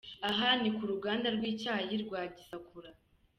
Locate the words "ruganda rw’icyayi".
0.91-1.95